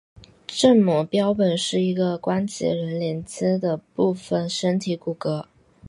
[0.47, 5.45] 正模标本是一个关节仍连阶的部分身体骨骼。